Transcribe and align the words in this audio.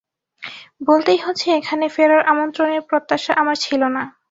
বলতেই 0.87 1.19
হচ্ছে 1.25 1.47
এখানে 1.59 1.85
ফেরার 1.95 2.21
আমন্ত্রণের 2.31 2.81
প্রত্যাশা 2.89 3.31
আমার 3.33 3.57
ছিল 3.57 3.81
না। 3.95 4.03